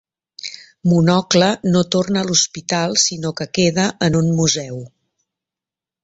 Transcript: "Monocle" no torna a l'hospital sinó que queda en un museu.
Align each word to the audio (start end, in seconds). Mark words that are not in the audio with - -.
"Monocle" 0.91 1.49
no 1.75 1.83
torna 1.95 2.23
a 2.23 2.25
l'hospital 2.29 2.95
sinó 3.03 3.33
que 3.41 3.47
queda 3.57 3.85
en 4.07 4.17
un 4.21 4.31
museu. 4.39 4.81